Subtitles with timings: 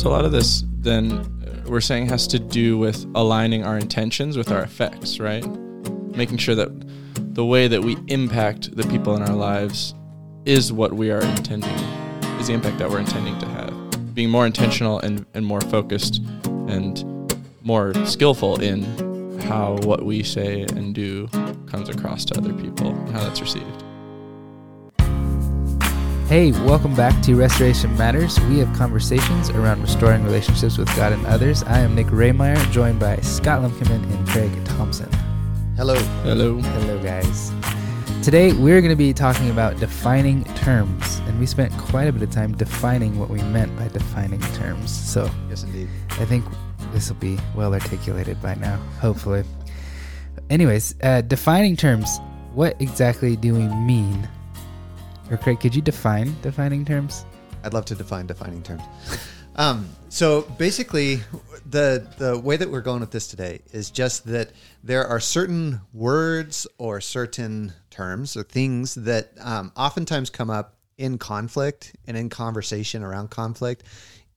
[0.00, 3.76] So a lot of this then uh, we're saying has to do with aligning our
[3.76, 5.46] intentions with our effects, right?
[6.16, 6.70] Making sure that
[7.34, 9.92] the way that we impact the people in our lives
[10.46, 11.68] is what we are intending,
[12.40, 14.14] is the impact that we're intending to have.
[14.14, 17.04] Being more intentional and, and more focused and
[17.60, 21.28] more skillful in how what we say and do
[21.66, 23.84] comes across to other people and how that's received.
[26.30, 28.38] Hey, welcome back to Restoration Matters.
[28.42, 31.64] We have conversations around restoring relationships with God and others.
[31.64, 35.10] I am Nick Raymeyer, joined by Scott Lemkeman and Craig Thompson.
[35.76, 35.96] Hello.
[36.22, 36.58] Hello.
[36.60, 37.50] Hello, guys.
[38.22, 42.22] Today, we're going to be talking about defining terms, and we spent quite a bit
[42.22, 44.92] of time defining what we meant by defining terms.
[44.92, 45.88] So, Yes, indeed.
[46.10, 46.44] I think
[46.92, 49.42] this will be well articulated by now, hopefully.
[50.48, 52.20] Anyways, uh, defining terms.
[52.54, 54.28] What exactly do we mean?
[55.30, 57.24] Or Craig, could you define defining terms?
[57.62, 58.82] I'd love to define defining terms.
[59.56, 61.20] Um, so basically,
[61.66, 64.50] the the way that we're going with this today is just that
[64.82, 71.16] there are certain words or certain terms or things that um, oftentimes come up in
[71.18, 73.84] conflict and in conversation around conflict,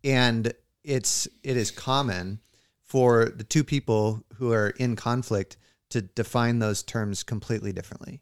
[0.03, 0.53] and
[0.83, 2.39] it's it is common
[2.81, 5.57] for the two people who are in conflict
[5.89, 8.21] to define those terms completely differently.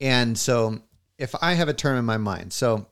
[0.00, 0.82] And so,
[1.18, 2.86] if I have a term in my mind, so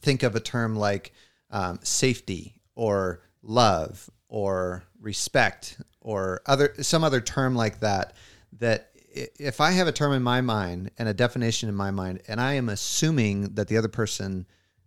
[0.00, 1.12] think of a term like
[1.50, 8.14] um, safety or love or respect or other some other term like that
[8.58, 12.22] that if i have a term in my mind and a definition in my mind
[12.28, 14.46] and i am assuming that the other person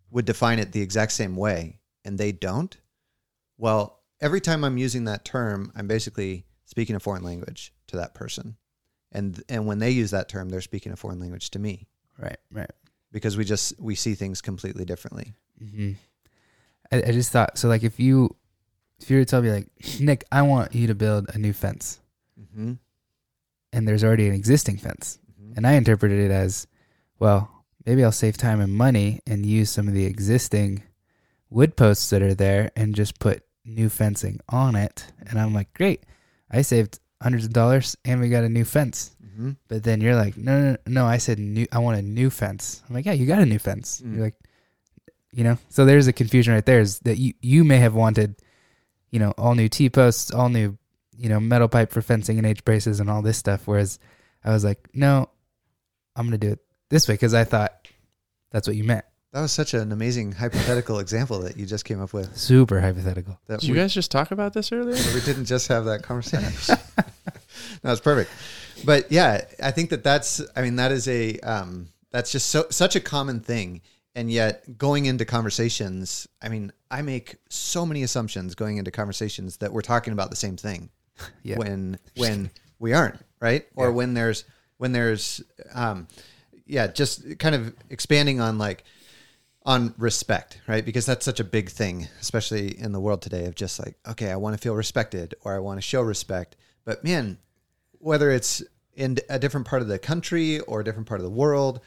[0.09, 2.77] would define it the exact same way and they don't
[3.57, 8.13] well every time i'm using that term i'm basically speaking a foreign language to that
[8.13, 8.57] person.
[9.11, 11.87] And and when they use that term they're speaking a foreign language to me
[12.17, 12.71] Right, right.
[13.11, 15.91] because we just we see things completely differently Mm-hmm.
[16.91, 17.67] I, I just thought so.
[17.67, 18.35] Like, if you
[18.99, 19.67] if you were to tell me like,
[19.99, 21.99] Nick, I want you to build a new fence,
[22.39, 22.73] mm-hmm.
[23.73, 25.19] and there's already an existing fence,
[25.55, 26.67] and I interpreted it as,
[27.19, 27.49] well,
[27.85, 30.83] maybe I'll save time and money and use some of the existing
[31.49, 35.07] wood posts that are there and just put new fencing on it.
[35.27, 36.03] And I'm like, great,
[36.51, 39.15] I saved hundreds of dollars and we got a new fence.
[39.23, 39.51] Mm-hmm.
[39.67, 41.65] But then you're like, no, no, no, no, I said new.
[41.71, 42.81] I want a new fence.
[42.87, 44.01] I'm like, yeah, you got a new fence.
[44.01, 44.15] Mm.
[44.15, 44.35] You're like,
[45.31, 46.79] you know, so there's a confusion right there.
[46.79, 48.35] Is that you you may have wanted,
[49.11, 50.77] you know, all new T posts, all new,
[51.17, 53.63] you know, metal pipe for fencing and H braces and all this stuff.
[53.65, 53.99] Whereas
[54.43, 55.29] I was like, no,
[56.15, 56.59] I'm gonna do it
[56.89, 57.87] this way because I thought
[58.51, 59.03] that's what you meant.
[59.33, 62.37] That was such an amazing hypothetical example that you just came up with.
[62.37, 63.37] Super hypothetical.
[63.47, 64.95] That Did you guys just talk about this earlier?
[65.13, 66.77] we didn't just have that conversation.
[67.85, 68.31] that was perfect.
[68.83, 70.41] But yeah, I think that that's.
[70.55, 71.39] I mean, that is a.
[71.39, 73.81] Um, that's just so such a common thing,
[74.15, 79.57] and yet going into conversations, I mean, I make so many assumptions going into conversations
[79.57, 80.89] that we're talking about the same thing.
[81.43, 81.57] Yeah.
[81.57, 83.93] When when we aren't right, or Yeah.
[83.93, 84.43] when there's
[84.77, 85.41] when there's
[85.73, 86.07] um,
[86.65, 88.83] yeah, just kind of expanding on like
[89.65, 90.83] on respect, right?
[90.85, 94.29] Because that's such a big thing, especially in the world today of just like, okay,
[94.31, 96.55] I want to feel respected or I want to show respect.
[96.83, 97.37] But man,
[98.05, 98.61] whether it's
[98.93, 101.81] in a different part of the country or a different part of the world,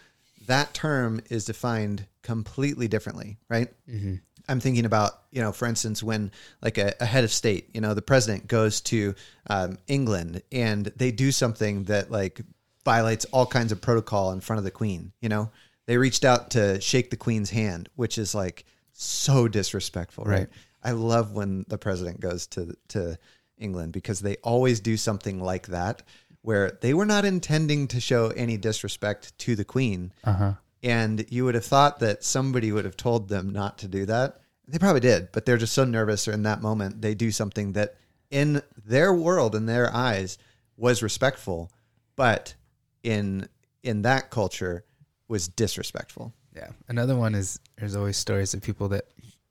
[0.48, 3.68] that term is defined completely differently, right?
[3.88, 4.16] Mm-hmm.
[4.48, 7.80] I'm thinking about, you know, for instance, when like a, a head of state, you
[7.80, 9.14] know, the president goes to
[9.48, 12.40] um, England and they do something that like
[12.84, 15.52] violates all kinds of protocol in front of the queen, you know,
[15.86, 20.38] they reached out to shake the queen's hand, which is like so disrespectful, right?
[20.38, 20.48] Right.
[20.82, 23.18] I love when the president goes to to
[23.58, 26.02] England because they always do something like that
[26.42, 30.52] where they were not intending to show any disrespect to the queen Uh huh.
[30.82, 34.40] and you would have thought that somebody would have told them not to do that.
[34.66, 37.72] They probably did, but they're just so nervous or in that moment they do something
[37.72, 37.96] that
[38.30, 40.38] in their world in their eyes
[40.76, 41.72] was respectful,
[42.16, 42.54] but
[43.02, 43.48] in
[43.82, 44.84] in that culture
[45.28, 46.32] was disrespectful.
[46.54, 46.70] Yeah.
[46.88, 49.04] Another one is there's always stories of people that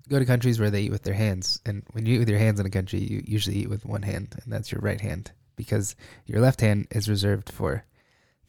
[0.10, 1.60] go to countries where they eat with their hands.
[1.66, 4.02] And when you eat with your hands in a country, you usually eat with one
[4.04, 5.96] hand, and that's your right hand because
[6.26, 7.84] your left hand is reserved for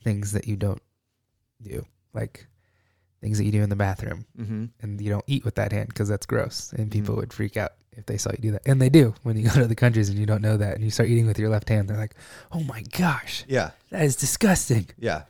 [0.04, 0.82] things that you don't
[1.62, 1.84] do,
[2.14, 2.46] like
[3.20, 4.26] things that you do in the bathroom.
[4.38, 4.64] Mm-hmm.
[4.80, 6.72] And you don't eat with that hand because that's gross.
[6.76, 8.62] And people would freak out if they saw you do that.
[8.66, 10.84] And they do when you go to the countries and you don't know that and
[10.84, 11.88] you start eating with your left hand.
[11.88, 12.14] They're like,
[12.52, 14.88] oh my gosh, Yeah, that is disgusting.
[14.98, 15.22] yeah,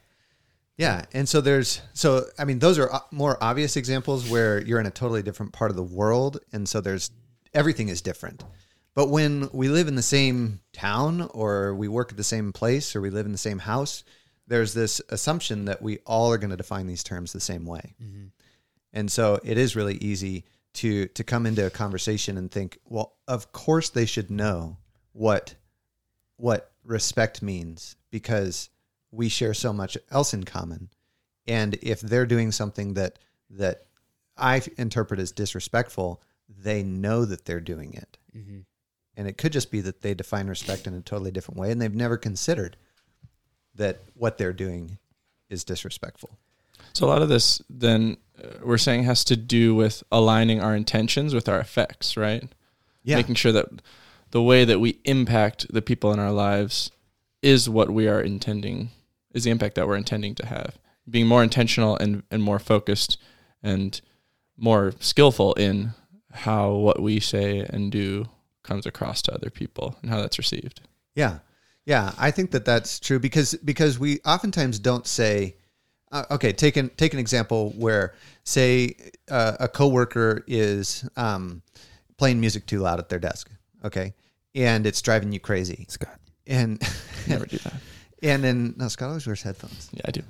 [0.79, 1.05] yeah.
[1.13, 4.87] And so there's so I mean those are uh, more obvious examples where you're in
[4.87, 7.11] a totally different part of the world, and so there's
[7.53, 8.45] everything is different.
[8.95, 12.97] But when we live in the same town, or we work at the same place,
[12.97, 14.03] or we live in the same house,
[14.47, 17.95] there's this assumption that we all are going to define these terms the same way.
[18.03, 18.27] Mm-hmm.
[18.93, 23.17] And so it is really easy to to come into a conversation and think, well,
[23.27, 24.79] of course they should know
[25.13, 25.55] what
[26.37, 28.71] what respect means because
[29.11, 30.91] we share so much else in common.
[31.47, 33.19] And if they're doing something that
[33.51, 33.87] that
[34.37, 38.19] I interpret as disrespectful, they know that they're doing it.
[38.37, 38.59] Mm-hmm.
[39.17, 41.81] And it could just be that they define respect in a totally different way and
[41.81, 42.77] they've never considered
[43.75, 44.99] that what they're doing
[45.49, 46.39] is disrespectful.
[46.93, 50.77] So a lot of this then uh, we're saying has to do with aligning our
[50.77, 52.49] intentions with our effects, right?
[53.03, 53.17] Yeah.
[53.17, 53.67] Making sure that
[54.31, 56.91] the way that we impact the people in our lives
[57.43, 58.91] is what we are intending
[59.39, 60.79] is the impact that we're intending to have.
[61.09, 63.19] Being more intentional and, and more focused
[63.63, 63.99] and
[64.57, 65.95] more skillful in
[66.33, 68.27] how what we say and do
[68.63, 70.83] comes across to other people and how that's received.
[71.15, 71.39] Yeah,
[71.87, 75.57] yeah, I think that that's true because because we oftentimes don't say,
[76.13, 78.15] uh, okay, take an take an example where
[78.45, 78.95] say
[79.31, 81.63] uh, a coworker is um,
[82.19, 83.51] playing music too loud at their desk,
[83.85, 84.13] okay,
[84.55, 86.21] and it's driving you crazy, Scott.
[86.47, 86.83] and
[87.27, 87.75] Never do that.
[88.23, 89.89] and then no, Scott always wears headphones.
[89.93, 90.23] Yeah, I do.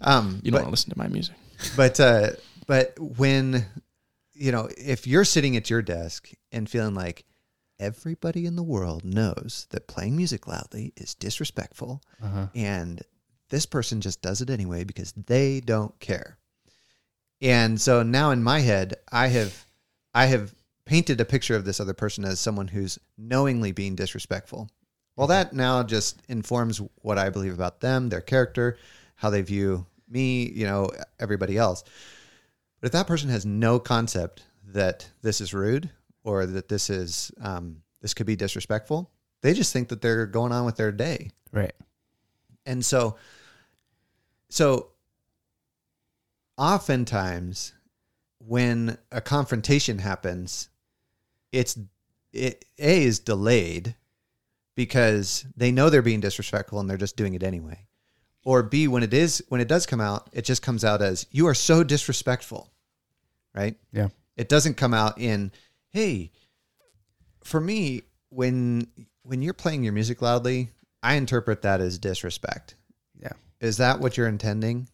[0.00, 1.34] Um, You don't want to listen to my music.
[1.76, 2.30] but uh,
[2.66, 3.64] but when
[4.34, 7.24] you know if you're sitting at your desk and feeling like
[7.78, 12.46] everybody in the world knows that playing music loudly is disrespectful Uh-huh.
[12.54, 13.02] and
[13.50, 16.38] this person just does it anyway because they don't care
[17.42, 19.66] and so now in my head i have
[20.14, 20.54] i have
[20.86, 24.68] painted a picture of this other person as someone who's knowingly being disrespectful
[25.16, 28.78] well that now just informs what i believe about them their character
[29.16, 31.82] how they view me you know everybody else
[32.80, 35.90] but if that person has no concept that this is rude
[36.24, 39.10] or that this is um, this could be disrespectful,
[39.42, 41.30] they just think that they're going on with their day.
[41.52, 41.74] Right.
[42.66, 43.16] And so,
[44.48, 44.90] so
[46.58, 47.72] oftentimes
[48.38, 50.68] when a confrontation happens,
[51.52, 51.78] it's
[52.32, 53.94] it a is delayed
[54.76, 57.86] because they know they're being disrespectful and they're just doing it anyway.
[58.44, 61.26] Or B, when it is when it does come out, it just comes out as
[61.32, 62.70] you are so disrespectful.
[63.54, 63.76] Right?
[63.90, 64.08] Yeah.
[64.36, 65.50] It doesn't come out in,
[65.90, 66.30] hey,
[67.42, 68.86] for me, when
[69.22, 70.70] when you're playing your music loudly,
[71.02, 72.76] I interpret that as disrespect.
[73.20, 73.32] Yeah.
[73.60, 74.88] Is that what you're intending?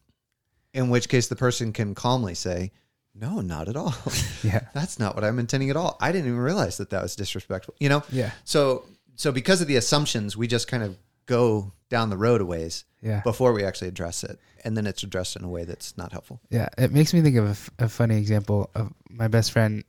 [0.73, 2.71] In which case the person can calmly say,
[3.13, 3.93] No, not at all.
[4.43, 4.61] Yeah.
[4.73, 5.97] That's not what I'm intending at all.
[6.01, 7.75] I didn't even realize that that was disrespectful.
[7.79, 8.03] You know?
[8.11, 8.31] Yeah.
[8.45, 8.85] So
[9.15, 12.85] so because of the assumptions, we just kind of go down the road a ways
[13.01, 13.21] Yeah.
[13.23, 14.39] before we actually address it.
[14.65, 16.39] And then it's addressed in a way that's not helpful.
[16.49, 19.83] Yeah, it makes me think of a, f- a funny example of my best friend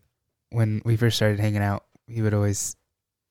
[0.50, 1.84] when we first started hanging out.
[2.08, 2.76] He would always,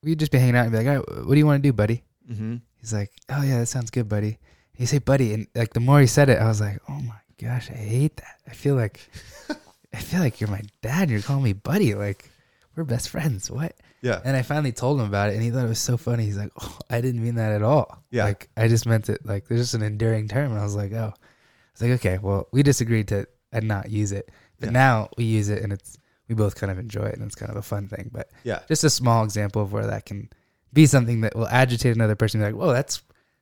[0.04, 1.68] we'd just be hanging out and be like, "All right, what do you want to
[1.70, 2.56] do, buddy?" Mm-hmm.
[2.80, 4.40] He's like, "Oh yeah, that sounds good, buddy."
[4.74, 7.20] He say, "Buddy," and like the more he said it, I was like, "Oh my
[7.42, 8.40] gosh, I hate that.
[8.48, 9.02] I feel like,
[9.94, 11.04] I feel like you're my dad.
[11.04, 11.94] and You're calling me buddy.
[11.94, 12.30] Like
[12.76, 13.52] we're best friends.
[13.52, 14.20] What?" Yeah.
[14.24, 16.26] And I finally told him about it, and he thought it was so funny.
[16.26, 18.04] He's like, "Oh, I didn't mean that at all.
[18.12, 18.26] Yeah.
[18.26, 20.92] like I just meant it like there's just an enduring term." And I was like,
[20.94, 24.30] "Oh." I was like, "Okay, well, we just agreed to and not use it,
[24.60, 24.74] but Yeah.
[24.74, 25.98] now we use it, and it's
[26.28, 28.60] we both kind of enjoy it, and it's kind of a fun thing." But Yeah.
[28.68, 30.30] just a small example of where that can
[30.74, 32.42] be something that will agitate another person.
[32.42, 33.02] Be like, "Whoa, that's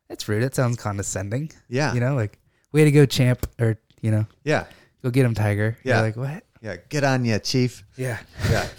[0.10, 0.44] that's rude.
[0.44, 1.94] That sounds condescending." Yeah.
[1.94, 2.38] You know, like
[2.72, 4.66] way to go, champ, or you know, Yeah.
[5.04, 5.76] go get him, tiger.
[5.84, 6.02] You're Yeah.
[6.02, 6.44] like what?
[6.62, 6.76] Yeah.
[6.90, 7.84] Get on ya, chief.
[7.98, 8.20] Yeah,
[8.50, 8.68] yeah.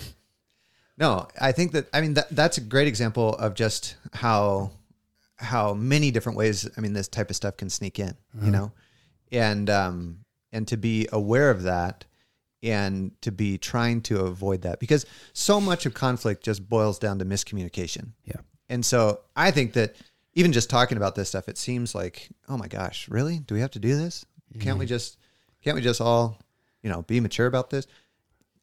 [1.03, 4.71] No, I think that I mean that that's a great example of just how
[5.35, 8.51] how many different ways I mean this type of stuff can sneak in, you mm-hmm.
[8.53, 8.73] know,
[9.33, 10.19] and um
[10.53, 12.05] and to be aware of that
[12.63, 17.19] and to be trying to avoid that because so much of conflict just boils down
[17.19, 18.13] to miscommunication.
[18.25, 18.41] Yeah.
[18.69, 19.97] And so I think that
[20.35, 23.41] even just talking about this stuff, it seems like, oh my gosh, really?
[23.41, 24.25] Do we have to do this?
[24.61, 24.91] Can't we mm-hmm.
[24.91, 25.19] just
[25.65, 26.39] can't we just all,
[26.81, 27.89] you know, be mature about this?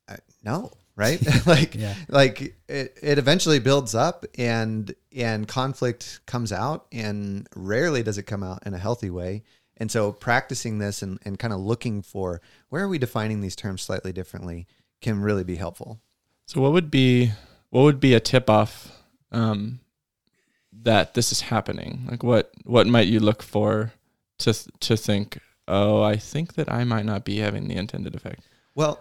[0.07, 1.19] I, no, right?
[1.47, 1.95] like Yeah.
[2.09, 8.23] like it, it eventually builds up and and conflict comes out and rarely does it
[8.23, 9.43] come out in a healthy way.
[9.77, 13.55] And so practicing this and, and kind of looking for where are we defining these
[13.55, 14.67] terms slightly differently
[15.01, 16.01] can really be helpful.
[16.45, 17.31] So what would be
[17.69, 18.91] what would be a tip off
[19.31, 19.79] um,
[20.83, 22.07] that this is happening?
[22.11, 23.93] Like what what might you look for
[24.39, 28.41] to to think, oh, I think that I might not be having the intended effect.
[28.75, 28.99] Well,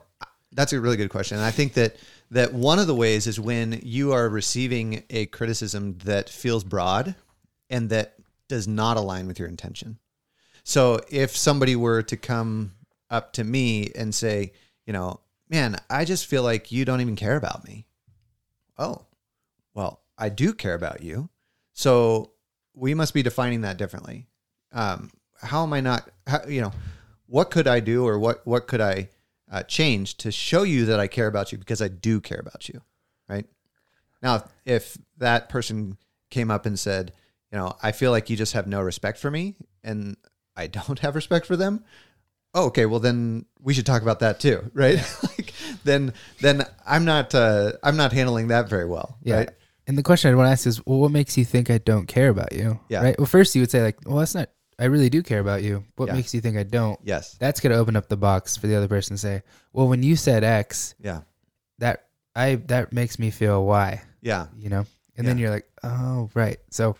[0.52, 1.36] that's a really good question.
[1.36, 1.96] And I think that
[2.30, 7.14] that one of the ways is when you are receiving a criticism that feels broad
[7.70, 8.14] and that
[8.48, 9.98] does not align with your intention.
[10.64, 12.72] So if somebody were to come
[13.08, 14.52] up to me and say,
[14.86, 17.86] you know, man, I just feel like you don't even care about me.
[18.76, 19.06] Oh,
[19.74, 21.30] well, I do care about you.
[21.72, 22.32] So
[22.74, 24.26] we must be defining that differently.
[24.72, 26.72] Um, how am I not, how, you know,
[27.26, 29.08] what could I do or what, what could I,
[29.50, 32.68] uh, change to show you that I care about you because I do care about
[32.68, 32.80] you,
[33.28, 33.46] right?
[34.22, 35.96] Now, if that person
[36.30, 37.12] came up and said,
[37.52, 40.16] you know, I feel like you just have no respect for me and
[40.56, 41.84] I don't have respect for them.
[42.54, 44.96] Oh, okay, well then we should talk about that too, right?
[45.38, 45.52] like
[45.84, 49.36] then then I'm not uh, I'm not handling that very well, Yeah.
[49.36, 49.50] right?
[49.86, 52.06] And the question I want to ask is, well, what makes you think I don't
[52.06, 52.78] care about you?
[52.90, 53.02] Yeah.
[53.02, 53.18] Right.
[53.18, 54.50] Well, first you would say like, well, that's not.
[54.78, 55.84] I really do care about you.
[55.96, 56.14] What Yeah.
[56.14, 56.98] makes you think I don't?
[57.02, 57.36] Yes.
[57.38, 59.42] That's gonna open up the box for the other person to say,
[59.72, 61.22] well, when you said X, Yeah.
[61.78, 62.06] that
[62.36, 64.00] I that makes me feel Y.
[64.20, 64.46] Yeah.
[64.56, 64.86] You know.
[65.16, 65.42] And then Yeah.
[65.42, 66.58] you're like, oh, right.
[66.70, 66.96] So,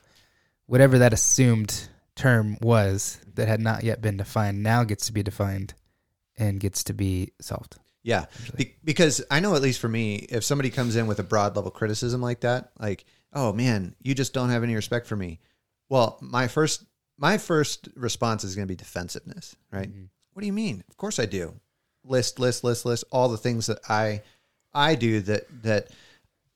[0.66, 5.22] whatever that assumed term was that had not yet been defined now gets to be
[5.22, 5.74] defined
[6.36, 7.76] and gets to be solved.
[8.02, 11.22] Yeah, Be- because I know at least for me, if somebody comes in with a
[11.24, 15.16] broad level criticism like that, like, "Oh man, you just don't have any respect for
[15.16, 15.40] me."
[15.88, 16.84] Well, my first
[17.18, 19.90] my first response is going to be defensiveness, right?
[20.32, 20.84] What do you mean?
[20.88, 21.54] Of course I do.
[22.04, 24.22] List, list, list, list all the things that I
[24.72, 25.90] I do that that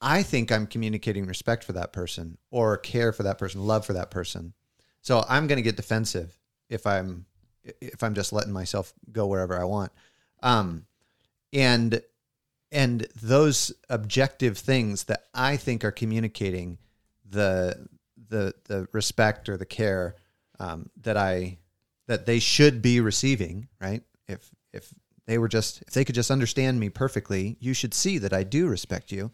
[0.00, 3.92] I think I'm communicating respect for that person or care for that person, love for
[3.94, 4.52] that person.
[5.00, 6.38] So I'm going to get defensive
[6.68, 7.26] if I'm
[7.80, 9.92] if I'm just letting myself go wherever I want.
[10.42, 10.86] Um,
[11.52, 12.02] and
[12.70, 16.78] and those objective things that I think are communicating
[17.28, 17.88] the
[18.28, 20.16] the the respect or the care
[20.62, 21.58] um, that I
[22.06, 24.02] that they should be receiving, right?
[24.28, 24.92] If if
[25.26, 28.42] they were just if they could just understand me perfectly, you should see that I
[28.44, 29.30] do respect you.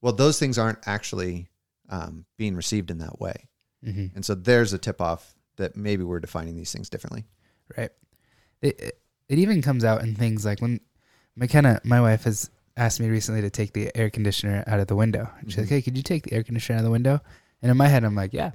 [0.00, 1.48] Well, those things aren't actually
[1.88, 3.48] um, being received in that way,
[3.84, 4.06] Mm-hmm.
[4.14, 7.24] and so there's a tip off that maybe we're defining these things differently.
[7.76, 7.90] Right.
[8.60, 8.96] It,
[9.28, 10.78] it even comes out in things like when
[11.36, 14.94] McKenna, my wife, has asked me recently to take the air conditioner out of the
[14.96, 15.28] window.
[15.40, 17.20] And she's like, "Hey, could you take the air conditioner out of the window?"
[17.60, 18.52] And in my head, I'm like, "Yeah,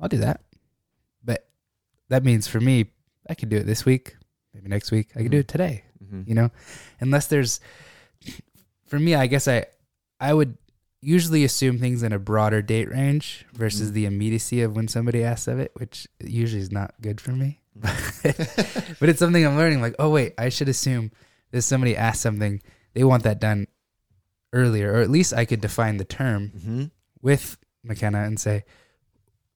[0.00, 0.40] I'll do that."
[2.12, 2.90] That means for me,
[3.28, 4.16] I could do it this week,
[4.52, 5.08] maybe next week.
[5.16, 5.84] I could do it today.
[6.04, 6.22] Mm-hmm.
[6.26, 6.50] You know,
[7.00, 7.58] unless there's,
[8.86, 9.64] for me, I guess I,
[10.20, 10.58] I would
[11.00, 13.94] usually assume things in a broader date range versus Mhm.
[13.94, 17.60] the immediacy of when somebody asks of it, which usually is not good for me.
[17.80, 18.92] Mm-hmm.
[19.00, 19.80] but it's something I'm learning.
[19.80, 21.10] Like, oh wait, I should assume
[21.50, 22.60] that somebody asked something,
[22.94, 23.66] they want that done
[24.52, 26.84] earlier, or at least I could define the term Mm-hmm.
[27.22, 28.64] with McKenna and say,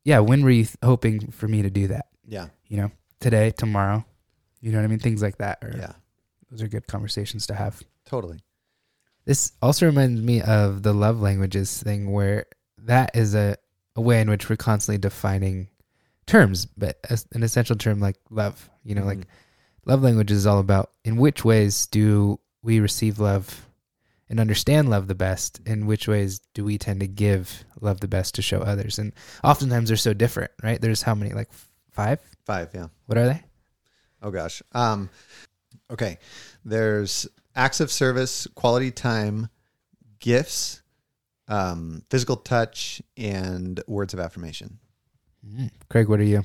[0.05, 2.07] yeah, when were you th- hoping for me to do that?
[2.27, 2.91] Yeah, You know,
[3.21, 4.05] today, tomorrow.
[4.61, 4.99] You know what I mean?
[4.99, 5.59] Things like that.
[5.63, 5.93] Or yeah,
[6.51, 7.83] those are good conversations to have.
[8.05, 8.41] totally.
[9.25, 12.47] This also reminds me of the love languages thing, where
[12.79, 13.57] that is a,
[13.97, 15.69] a way in which we're constantly defining
[16.27, 18.71] terms, but as an essential term like love.
[18.85, 19.25] You know, like Mhm.
[19.85, 23.67] love language is all about in which ways do we receive love
[24.29, 28.09] and understand love the best in which ways do we tend to give love the
[28.09, 29.13] best to show others and
[29.45, 31.49] oftentimes they're so different right there's how many like
[31.97, 32.71] five five.
[32.75, 32.87] Yeah.
[33.07, 33.43] what are they
[34.23, 34.63] Oh gosh.
[34.73, 35.11] Um,
[35.91, 36.19] okay.
[36.65, 39.49] There's acts of service, quality time,
[40.21, 40.83] gifts,
[41.49, 44.79] um, physical touch, and words of affirmation.
[45.91, 46.45] craig what are you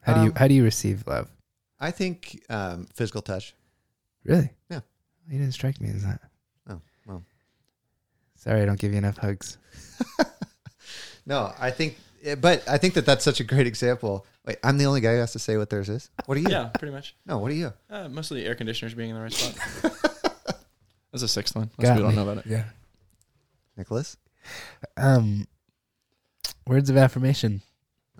[0.00, 1.28] how do you Um, how do you receive love
[1.78, 3.54] I think um, physical touch.
[4.24, 4.80] really Yeah.
[5.28, 6.20] you didn't strike me as that
[6.68, 7.22] Oh well.
[8.34, 9.56] sorry i don't give you enough hugs
[11.26, 11.98] No, I think,
[12.40, 14.26] but I think that that's such a great example.
[14.46, 16.10] Wait, I'm the only guy who has to say what theirs is.
[16.26, 16.48] What are you?
[16.48, 17.14] Yeah, pretty much.
[17.26, 17.72] No, what are you?
[17.90, 19.92] Uh, mostly air conditioners being in the right spot.
[21.12, 21.70] That's a sixth one.
[21.78, 22.16] Most Got people don't me.
[22.24, 22.50] know about it.
[22.50, 22.64] yeah
[23.76, 24.16] Nicholas?
[24.96, 25.46] um
[26.66, 27.60] words of affirmation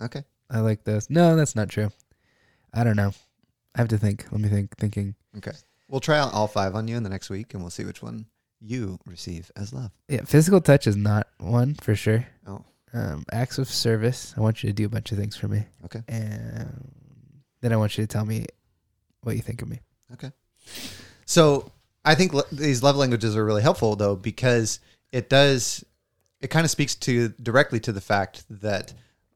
[0.01, 0.23] Okay.
[0.49, 1.89] i like those no that's not true
[2.73, 3.11] i don't know
[3.75, 5.51] i have to think let me think thinking Okay.
[5.87, 8.01] We'll try out all five on you in the next week, and we'll see which
[8.03, 8.25] one
[8.59, 9.91] you receive as love.
[10.07, 12.27] Yeah, physical touch is not one for sure.
[12.47, 12.63] Oh.
[12.93, 14.33] Um, acts of service.
[14.35, 15.65] I want you to do a bunch of things for me.
[15.85, 16.01] Okay.
[16.07, 16.91] And
[17.61, 18.45] then I want you to tell me
[19.21, 19.79] what you think of me.
[20.13, 20.31] Okay.
[21.25, 21.71] So
[22.03, 24.79] I think these love languages are really helpful though because
[25.11, 25.83] it does
[26.41, 28.93] it kind of speaks to directly to the fact that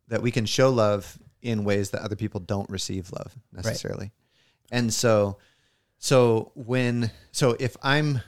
[0.07, 4.11] that we can show love in ways that other people don't receive love necessarily.
[4.71, 5.37] And so
[5.99, 8.21] so when so if I'm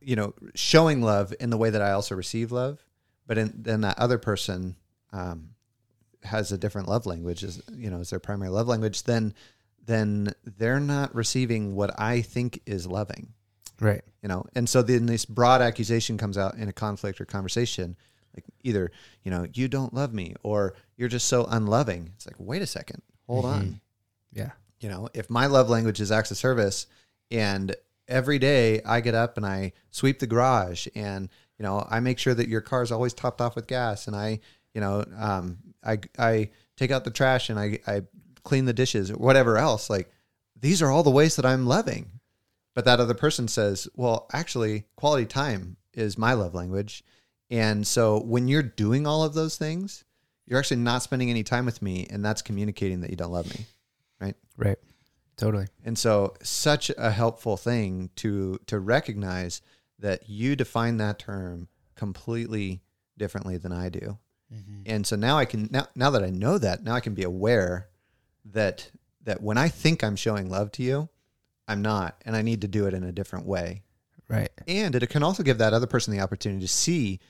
[0.00, 2.85] you know showing love in the way that I also receive love,
[3.26, 4.76] but in, then that other person
[5.12, 5.50] um,
[6.22, 9.34] has a different love language is you know is their primary love language then
[9.84, 13.28] then they're not receiving what I think is loving
[13.80, 14.02] Right.
[14.22, 17.96] you know and so then this broad accusation comes out in a conflict or conversation
[18.34, 18.90] like either
[19.22, 22.66] you know you don't love me or you're just so unloving it's like wait a
[22.66, 23.48] second hold Mhm.
[23.52, 23.80] on
[24.32, 24.50] Yeah.
[24.80, 26.86] you know if my love language is acts of service
[27.30, 27.76] and
[28.08, 31.28] every day i get up and i sweep the garage and
[31.58, 34.16] you know i make sure that your car is always topped off with gas and
[34.16, 34.38] i
[34.74, 38.02] you know um, i i take out the trash and i i
[38.44, 40.10] clean the dishes or whatever else like
[40.58, 42.10] these are all the ways that i'm loving
[42.76, 47.02] but that other person says, "Well, actually, quality time is my love language."
[47.50, 50.04] And so when you're doing all of those things,
[50.44, 53.48] you're actually not spending any time with me and that's communicating that you don't love
[53.48, 53.64] me.
[54.20, 54.34] Right.
[54.58, 54.78] Right.
[55.38, 55.68] Totally.
[55.86, 59.62] And so such a helpful thing to to recognize
[59.98, 62.82] that you define that term completely
[63.16, 64.18] differently than I do.
[64.86, 67.24] And so now I can now now that I know that, now I can be
[67.24, 67.88] aware
[68.52, 68.90] that
[69.24, 71.08] that when I think I'm showing love to you,
[71.66, 73.82] I'm not and I need to do it in a different way.
[74.28, 74.50] Right.
[74.66, 77.20] And it can also give that other person the opportunity to see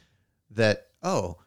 [0.51, 1.39] that oh,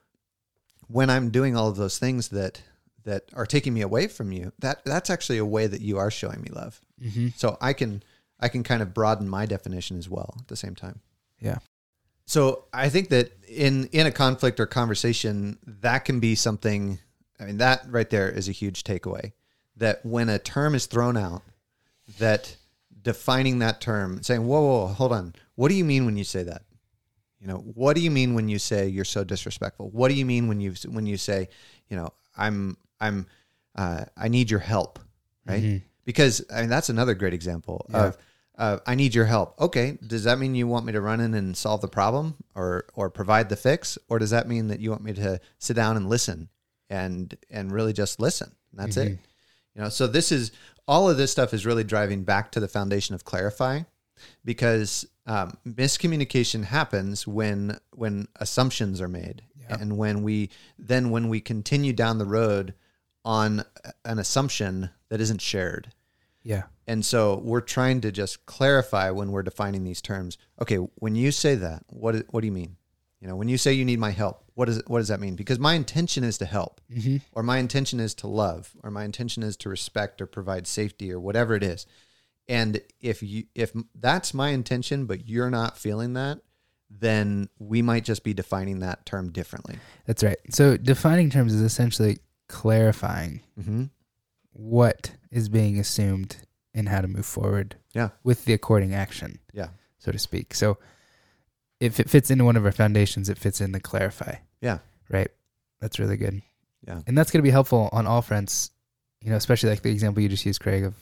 [0.88, 2.64] when I'm doing all of those things that
[3.04, 6.12] that are taking me away from you, that that's actually a way that you are
[6.12, 6.82] showing me love.
[7.02, 7.30] Mm-hmm.
[7.36, 8.04] So I can
[8.40, 11.02] I can kind of broaden my definition as well at the same time.
[11.40, 11.60] Yeah.
[12.26, 17.00] So I think that in in a conflict or conversation, that can be something.
[17.40, 19.32] I mean, that right there is a huge takeaway.
[19.78, 21.42] That when a term is thrown out,
[22.20, 22.56] that
[23.02, 26.44] defining that term, saying, "Whoa, whoa, hold on, what do you mean when you say
[26.44, 26.64] that?
[27.40, 29.90] You know, what do you mean when you say you're so disrespectful?
[29.92, 31.48] What do you mean when you when you say,
[31.88, 33.26] you know, I'm I'm
[33.76, 35.00] uh, I need your help,
[35.46, 35.64] right?
[35.64, 35.82] Mhm.
[36.06, 38.08] Because I mean, that's another great example Yeah.
[38.08, 38.18] of
[38.60, 39.60] uh, I need your help.
[39.60, 42.86] Okay, does that mean you want me to run in and solve the problem or
[42.94, 45.98] or provide the fix, or does that mean that you want me to sit down
[45.98, 46.50] and listen
[46.90, 48.52] and and really just listen?
[48.74, 49.18] That's it.
[49.76, 50.52] You know, so this is
[50.88, 53.82] all of this stuff is really driving back to the foundation of clarify,
[54.44, 59.78] because um, miscommunication happens when when assumptions are made, Yeah.
[59.80, 62.74] and when we then when we continue down the road
[63.24, 63.64] on
[64.06, 65.92] an assumption that isn't shared.
[66.44, 66.64] Yeah.
[66.88, 70.38] And so we're trying to just clarify when we're defining these terms.
[70.62, 72.78] Okay, when you say that, what is, what do you mean?
[73.22, 75.36] You know, when you say you need my help, what is what does that mean?
[75.36, 77.18] Because my intention is to help, Mm-hmm.
[77.34, 81.12] or my intention is to love, or my intention is to respect or provide safety
[81.12, 81.86] or whatever it is.
[82.48, 86.40] And if you if that's my intention, but you're not feeling that,
[86.90, 89.76] then we might just be defining that term differently.
[90.06, 90.38] That's right.
[90.50, 92.18] So defining terms is essentially
[92.48, 93.84] clarifying Mm-hmm.
[94.54, 96.38] What is being assumed
[96.74, 98.10] and how to move forward Yeah.
[98.24, 99.70] with the according action, Yeah.
[99.98, 100.54] so to speak.
[100.54, 100.78] So
[101.80, 104.36] if it fits into one of our foundations, it fits in the clarify.
[104.62, 104.80] Yeah.
[105.10, 105.30] Right.
[105.80, 106.42] That's really good.
[106.86, 107.02] Yeah.
[107.08, 108.72] And that's going to be helpful on all fronts,
[109.22, 110.96] you know, especially like the example you just used, Craig, of,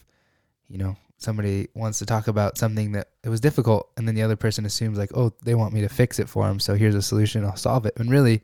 [0.67, 4.21] you know, somebody wants to talk about something that it was difficult and then the
[4.21, 6.59] other person assumes like, oh, they want me to fix it for them.
[6.59, 7.43] So here's a solution.
[7.43, 7.93] I'll solve it.
[7.97, 8.43] And really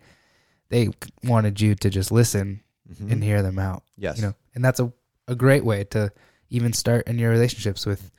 [0.69, 0.89] they
[1.23, 2.61] wanted you to just listen
[2.91, 3.11] Mhm.
[3.11, 4.17] and hear them out yes.
[4.17, 4.91] you know and that's a,
[5.27, 6.11] a great way to
[6.49, 8.11] even start in your relationships with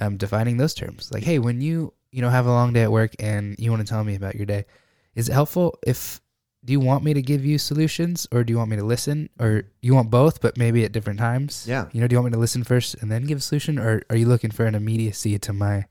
[0.00, 1.10] um, defining those terms.
[1.12, 3.86] Like hey when you you know have a long day at work and you want
[3.86, 4.64] to tell me about your day
[5.14, 6.20] is it helpful if
[6.66, 9.30] do you want me to give you solutions or do you want me to listen?
[9.38, 11.64] Or you want both but maybe at different times?
[11.66, 11.86] Yeah.
[11.92, 13.78] you know do you want me to listen first and then give a solution?
[13.78, 15.86] Or are you looking for an immediacy to my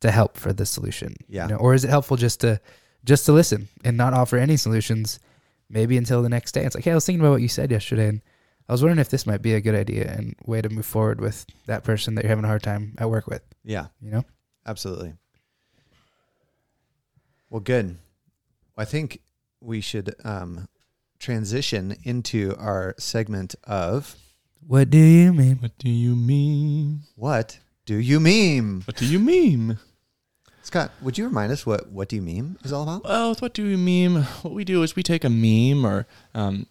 [0.00, 1.16] to help for the solution?
[1.28, 1.44] Yeah.
[1.44, 2.60] you know, or is it helpful just to
[3.04, 5.18] just to listen and not offer any solutions
[5.70, 6.64] maybe until the next day?
[6.64, 8.20] It's like hey i was thinking about what you said yesterday and
[8.68, 11.20] i was wondering if this might be a good idea and way to move forward
[11.20, 13.86] with that person that you're having a hard time at work with Yeah.
[14.00, 14.24] you know
[14.66, 15.14] Absolutely.
[17.48, 17.96] Well, good.
[18.76, 19.20] I think
[19.60, 20.68] we should um,
[21.18, 24.14] transition into our segment of
[24.66, 27.00] what do you mean What do you mean?
[27.16, 28.82] what do you meme?
[28.84, 29.78] What do you meme?
[30.62, 33.04] Scott, would you remind us what what do you meme is all about?
[33.04, 34.22] Well, with what do we meme?
[34.42, 36.66] What we do is we take a meme or um,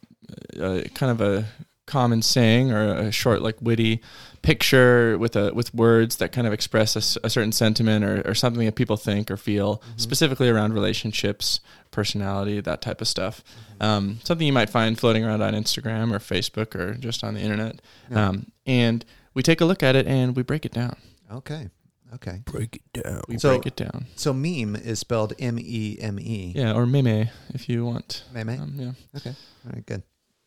[0.62, 1.45] uh, kind of a
[1.88, 4.02] common saying or a short, like witty
[4.43, 8.63] picture with a with words that kind of express a certain sentiment or, or something
[8.65, 13.43] that people think or feel, specifically around relationships, personality, that type of stuff.
[13.82, 17.41] Um, something you might find floating around on Instagram or Facebook or just on the
[17.41, 17.82] internet.
[18.12, 18.30] Yeah.
[18.30, 20.97] Um, and we take a look at it and we break it down.
[21.32, 21.69] Okay.
[22.13, 22.41] Okay.
[22.45, 24.06] break it down We So- break it down.
[24.15, 26.54] So meme is spelled M E M E.
[26.56, 28.23] Yeah, or meme if you want.
[28.34, 28.50] Meme.
[28.50, 28.91] Um, yeah.
[29.17, 29.36] Okay.
[29.65, 29.86] All right.
[29.86, 30.04] Good.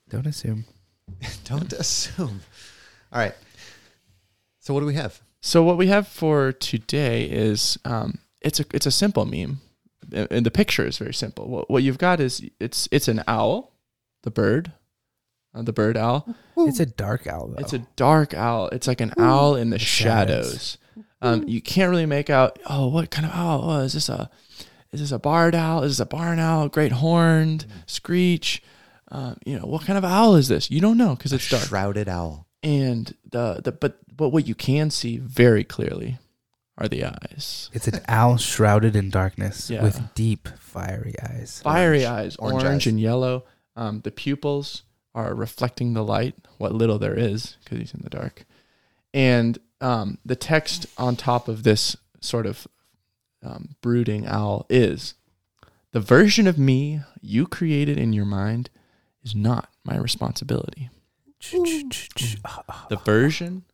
[0.08, 0.64] don't assume
[1.44, 2.40] Don't assume.
[3.12, 3.34] All right.
[4.60, 5.20] So what do we have?
[5.40, 9.60] So what we have for today is um, it's a it's a simple meme,
[10.12, 11.48] and and the picture is very simple.
[11.48, 13.72] What, what you've got is it's it's an owl,
[14.22, 14.72] the bird,
[15.54, 16.34] uh, the bird owl.
[16.58, 17.58] it's a dark owl though.
[17.58, 18.68] It's a dark owl.
[18.68, 20.46] It's like an owl in the shadows.
[20.46, 20.78] shadows.
[21.22, 22.58] Um, you can't really make out.
[22.66, 23.62] Oh, what kind of owl?
[23.64, 24.30] Oh, is this a
[24.92, 25.82] is this a barred owl?
[25.82, 26.68] Is this a barn owl?
[26.68, 28.62] Great horned screech.
[29.10, 30.70] Um, you know what kind of owl is this?
[30.70, 31.64] You don't know because it's dark.
[31.64, 32.46] Shrouded owl.
[32.62, 36.18] And the the but but what you can see very clearly
[36.78, 37.68] are the eyes.
[37.74, 39.82] it's an owl shrouded in darkness Yeah.
[39.82, 42.18] with deep fiery eyes Fiery Orange.
[42.26, 42.86] eyes, Orange orange, eyes.
[42.86, 43.44] and yellow.
[43.76, 44.82] Um, the pupils
[45.14, 48.44] are reflecting the light, what little there is, because he's in the dark.
[49.12, 52.66] And um, the text on top of this sort of
[53.42, 55.14] um, brooding owl is
[55.92, 58.70] the version of me you created in your mind
[59.22, 60.90] is not my responsibility.
[61.40, 62.38] Mm.
[62.44, 63.02] Ah, ah, the ah.
[63.04, 63.64] version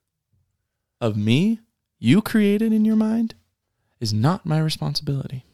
[1.00, 1.61] of me
[1.98, 3.35] you created in your mind
[4.00, 5.44] is not my responsibility.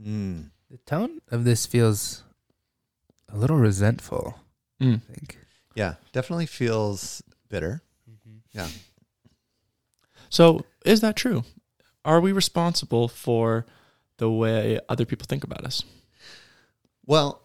[0.00, 0.50] Mm.
[0.70, 2.24] The tone of this feels
[3.32, 4.38] a little resentful,
[4.80, 5.00] Mm.
[5.08, 5.38] I think.
[5.76, 7.82] Yeah, definitely feels bitter.
[8.10, 8.38] Mm-hmm.
[8.52, 8.68] Yeah.
[10.28, 11.44] So, is that true?
[12.04, 13.66] Are we responsible for
[14.18, 15.84] the way other people think about us?
[17.06, 17.43] Well,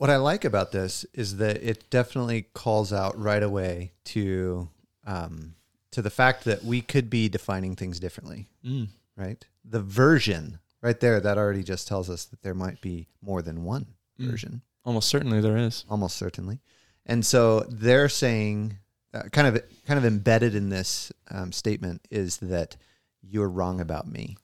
[0.00, 4.70] what I like about this is that it definitely calls out right away to
[5.04, 5.54] um,
[5.90, 8.88] to the fact that we could be defining things differently, Mm.
[9.14, 9.44] right?
[9.62, 13.62] The version right there that already just tells us that there might be more than
[13.64, 14.30] one Mm.
[14.30, 15.84] version, Almost certainly there is.
[15.90, 16.60] almost certainly.
[17.04, 18.78] And so they're saying,
[19.12, 22.76] uh, kind of kind of embedded in this um, statement is that
[23.20, 24.38] you're wrong about me.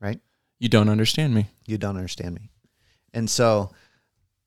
[0.00, 0.20] Right?
[0.60, 1.48] You don't understand me.
[1.66, 2.50] you don't understand me
[3.12, 3.70] and so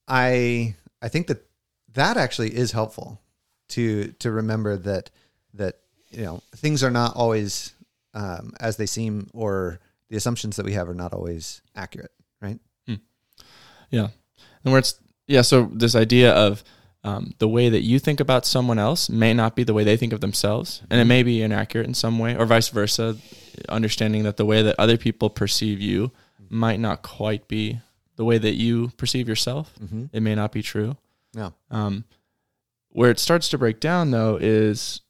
[0.07, 1.45] i i think that
[1.93, 3.19] that actually is helpful
[3.69, 5.09] to to remember that
[5.53, 7.73] that you know things are not always
[8.13, 12.59] um, as they seem or the assumptions that we have are not always accurate right
[13.89, 14.07] Yeah.
[14.63, 16.63] And where it's, yeah, so this idea of
[17.03, 19.97] um, the way that you think about someone else may not be the way they
[19.97, 20.81] think of themselves.
[20.89, 23.17] And it may be inaccurate in some way, or vice versa.
[23.69, 26.11] Understanding that the way that other people perceive you
[26.49, 27.79] might not quite be
[28.17, 29.73] the way that you perceive yourself.
[29.81, 30.05] mm-hmm.
[30.11, 30.97] It may not be true.
[31.33, 32.03] yeah Um,
[32.89, 35.01] where it starts to break down, though, is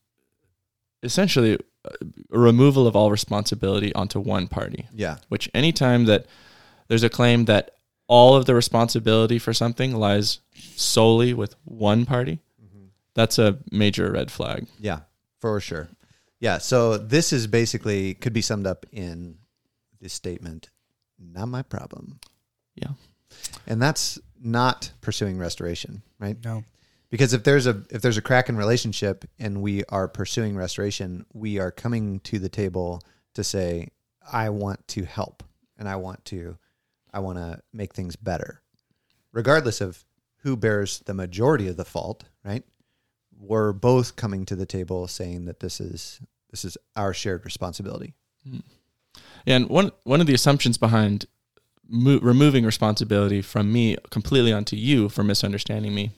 [1.04, 1.89] essentially a
[2.38, 4.88] removal of all responsibility onto one party.
[4.93, 6.26] yeah Which anytime that
[6.88, 7.72] there's a claim that
[8.08, 10.39] all of the responsibility for something lies
[10.76, 12.39] solely with one party,
[13.13, 14.67] that's a major red flag.
[14.80, 15.00] yeah
[15.39, 15.88] for sure
[16.39, 19.38] yeah so this is basically could be summed up in
[20.02, 20.70] this statement
[21.20, 22.20] not my problem
[22.78, 22.92] Yeah.
[23.66, 26.38] and that's not pursuing restoration right?
[26.44, 26.63] No.
[27.10, 31.26] because if there's a if there's a crack in relationship and we are pursuing restoration
[31.34, 33.02] we are coming to the table
[33.34, 33.90] to say
[34.32, 35.44] i want to help
[35.78, 36.58] and i want to
[37.13, 38.62] i want to make things better.
[39.32, 40.04] Regardless of
[40.42, 42.63] who bears the majority of the fault right?
[43.40, 48.13] We're both coming to the table saying that this is this is our shared responsibility.
[48.44, 48.60] Hmm.
[49.46, 51.26] And one one of the assumptions behind
[51.89, 56.12] mo- removing responsibility from me completely onto you for misunderstanding me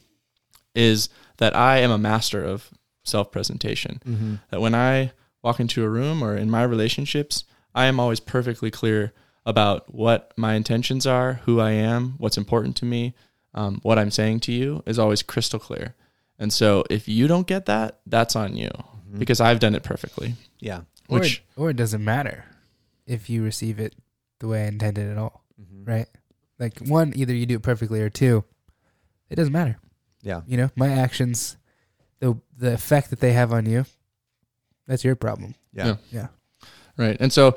[0.75, 2.69] is that I am a master of
[3.03, 4.01] self presentation.
[4.05, 4.35] mm-hmm.
[4.51, 8.71] that when I walk into a room or in my relationships, I am always perfectly
[8.71, 9.13] clear
[9.45, 13.15] about what my intentions are, who I am, what's important to me,
[13.53, 15.95] um, what I'm saying to you is always crystal clear.
[16.37, 18.69] And so if you don't get that, that's on you
[19.17, 20.35] because I've done it perfectly.
[20.59, 22.45] yeah Or, it, or it doesn't matter
[23.07, 23.95] if you receive it
[24.39, 25.83] the way I intended at all, Mm-hmm.
[25.85, 26.07] right?
[26.57, 28.43] Like one, either you do it perfectly, or two,
[29.29, 29.77] it doesn't matter.
[30.21, 31.57] yeah You know, my actions,
[32.19, 33.85] the the effect that they have on you,
[34.87, 35.55] that's your problem.
[35.73, 35.95] yeah Yeah.
[36.11, 36.27] Yeah.
[36.97, 37.17] right.
[37.19, 37.55] And so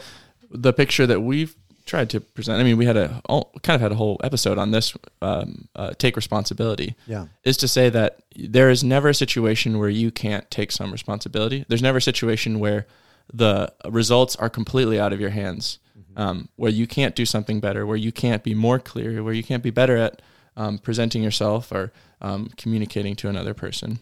[0.51, 3.81] the picture that we've tried to present, I mean, we had a all, kind of
[3.81, 6.95] had a whole episode on this um, uh, take responsibility.
[7.07, 10.93] yeah is to say that there is never a situation where you can't take some
[10.93, 11.65] responsibility.
[11.69, 12.87] There's never a situation where
[13.33, 15.79] the results are completely out of your hands,
[16.17, 19.43] um, where you can't do something better, where you can't be more clear, where you
[19.43, 20.23] can't be better at
[20.57, 23.99] um, presenting yourself or um, communicating to another person.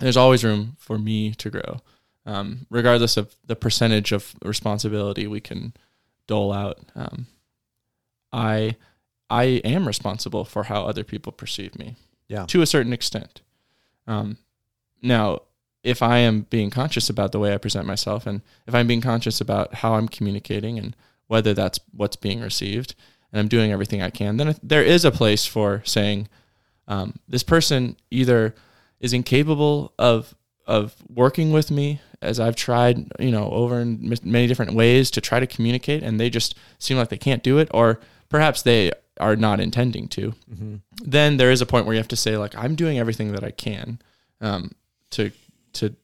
[0.00, 1.80] There's always room for me to grow,
[2.26, 5.74] um, regardless of the percentage of responsibility we can
[6.26, 6.80] dole out.
[6.96, 7.26] Um,
[8.32, 8.76] I
[9.28, 11.96] I am responsible for how other people perceive me
[12.28, 13.42] yeah to a certain extent.
[14.06, 14.38] Um,
[15.02, 15.42] now,
[15.84, 19.00] if I am being conscious about the way I present myself, and if I'm being
[19.00, 20.96] conscious about how I'm communicating and
[21.32, 22.94] whether that's what's being received,
[23.32, 26.28] and I'm doing everything I can, then there is a place for saying,
[26.86, 28.54] um, this person either
[29.00, 30.34] is incapable of
[30.66, 35.20] of working with me as I've tried, you know, over in many different ways to
[35.20, 38.92] try to communicate, and they just seem like they can't do it, or perhaps they
[39.18, 40.76] are not intending to mm-hmm.
[41.04, 43.44] then there is a point where you have to say like I'm doing everything that
[43.44, 43.98] I can
[44.40, 44.72] um,
[45.10, 45.30] to
[45.74, 45.94] to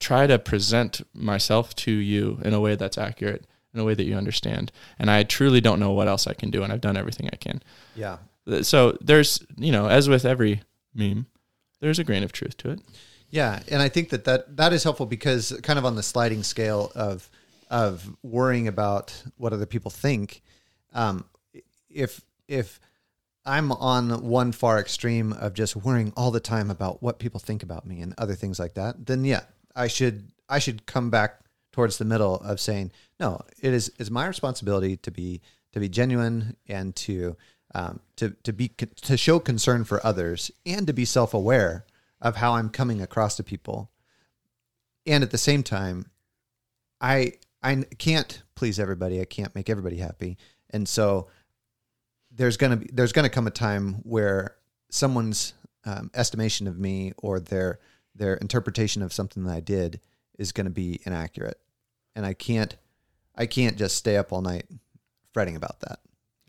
[0.00, 4.04] try to present myself to you in a way that's accurate, in a way that
[4.04, 4.72] you understand.
[4.98, 7.36] And I truly don't know what else I can do, and I've done everything I
[7.36, 7.62] can.
[7.94, 8.18] yeah
[8.62, 10.62] So there's you know, as with every
[10.94, 11.26] meme,
[11.80, 12.80] there's a grain of truth to it.
[13.30, 16.42] Yeah, and I think that, that that is helpful because kind of on the sliding
[16.42, 17.28] scale of
[17.68, 20.42] of worrying about what other people think,
[20.92, 21.24] um,
[21.90, 22.78] if if
[23.44, 27.62] I'm on one far extreme of just worrying all the time about what people think
[27.62, 29.42] about me and other things like that, then yeah,
[29.74, 31.40] I should I should come back
[31.74, 35.88] towards the middle of saying, no, it is is my responsibility to be to be
[35.88, 37.36] genuine and to
[37.74, 41.84] um, to to be to show concern for others and to be self aware
[42.20, 43.90] of how I'm coming across to people,
[45.04, 46.06] and at the same time,
[47.00, 49.20] I I can't please everybody.
[49.20, 50.38] I can't make everybody happy,
[50.70, 51.26] and so
[52.30, 54.54] there's gonna be there's gonna come a time where
[54.92, 57.80] someone's um, estimation of me or their
[58.14, 59.98] their interpretation of something that I did
[60.38, 61.58] is going to be inaccurate,
[62.14, 62.76] and I can't
[63.36, 64.66] I can't just stay up all night
[65.32, 65.98] fretting about that.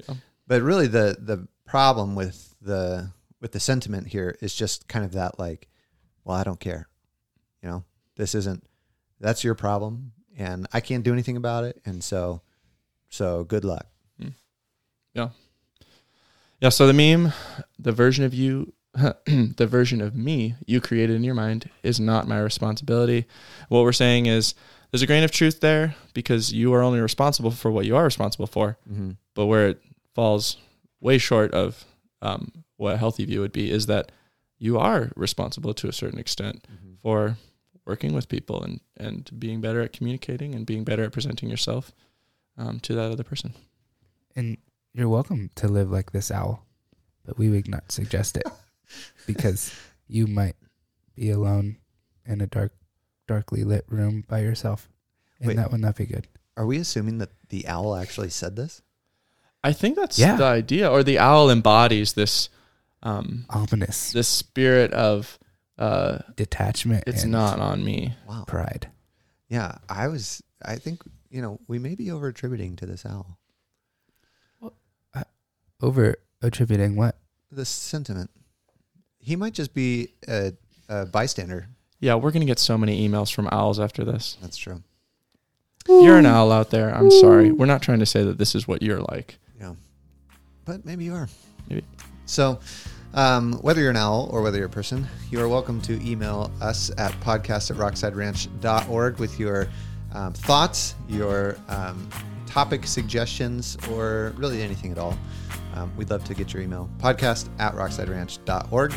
[0.07, 0.15] Yeah.
[0.47, 5.13] But really, the the problem with the with the sentiment here is just kind of
[5.13, 5.67] that like,
[6.23, 6.87] well, I don't care,
[7.61, 7.83] you know,
[8.15, 8.63] this isn't
[9.19, 12.41] that's your problem, and I can't do anything about it, and so
[13.09, 13.87] so good luck.
[14.19, 14.29] Hmm.
[15.13, 15.29] Yeah.
[16.61, 16.69] Yeah.
[16.69, 17.33] So the meme,
[17.79, 22.27] the version of you, the version of me you created in your mind is not
[22.27, 23.25] my responsibility.
[23.69, 24.53] What we're saying is
[24.95, 28.05] there's a grain of truth there because you are only responsible for what you are
[28.05, 28.77] responsible for.
[28.89, 29.11] Mm-hmm.
[29.33, 29.81] But where it
[30.13, 30.55] falls
[31.01, 31.83] way short of
[32.21, 34.13] um, what a healthy view would be is that
[34.57, 36.93] you are responsible to a certain extent Mm-hmm.
[37.01, 37.35] for
[37.85, 41.91] working with people and, and being better at communicating and being better at presenting yourself
[42.57, 43.53] um, to that other person.
[44.33, 44.55] And
[44.93, 46.65] you're welcome to live like this owl,
[47.25, 48.47] but we would not suggest it
[49.27, 49.75] because
[50.07, 50.55] you might
[51.15, 51.79] be alone
[52.25, 52.71] in a dark,
[53.27, 54.89] darkly lit room by yourself,
[55.39, 55.57] and Wait.
[55.57, 56.27] that would not be good.
[56.57, 58.81] Are we assuming that the owl actually said this?
[59.63, 60.35] I think that's Yeah.
[60.37, 62.49] the idea, or the owl embodies this
[63.03, 65.37] um, Ominous this spirit of
[65.77, 67.03] uh, detachment.
[67.07, 68.15] it's and not on me.
[68.27, 68.45] Wow.
[68.47, 68.89] pride.
[69.49, 70.41] Yeah, I was.
[70.63, 73.37] I think you know we may be over attributing to this owl
[75.81, 77.17] Over attributing what?
[77.51, 78.31] this sentiment.
[79.19, 80.53] He might just be a,
[80.89, 81.67] a bystander.
[82.05, 84.37] Yeah, we're gonna get so many emails from owls after this.
[84.39, 84.83] That's true.
[85.87, 86.95] You're an owl out there.
[86.95, 87.51] I'm sorry.
[87.51, 89.39] We're not trying to say that this is what you're like.
[89.59, 89.73] Yeah,
[90.65, 91.27] but maybe you are.
[91.67, 91.83] Maybe.
[92.27, 92.59] So,
[93.15, 96.51] um, whether you're an owl or whether you're a person, you are welcome to email
[96.61, 99.67] us at podcast at rocksideranch.org with your
[100.13, 102.07] um, thoughts, your um,
[102.45, 105.17] topic suggestions, or really anything at all.
[105.73, 106.87] Um, we'd love to get your email.
[106.99, 108.93] Podcast at rockside rocksideranch.org.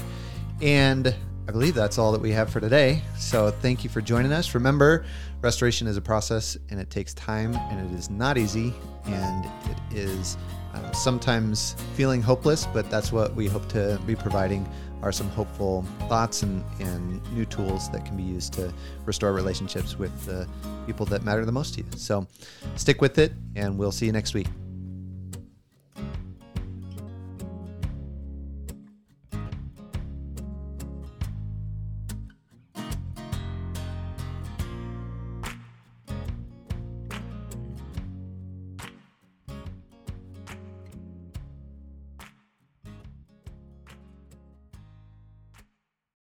[0.60, 1.14] And
[1.48, 3.00] I believe that's all that we have for today.
[3.16, 4.54] So thank you for joining us.
[4.54, 5.06] Remember,
[5.40, 8.74] restoration is a process and it takes time and it is not easy
[9.06, 10.37] and it is
[10.74, 14.68] um, sometimes feeling hopeless, but that's what we hope to be providing
[15.00, 18.70] are some hopeful thoughts and, and new tools that can be used to
[19.06, 20.46] restore relationships with the
[20.87, 21.87] people that matter the most to you.
[21.96, 22.26] So
[22.76, 24.48] stick with it and we'll see you next week.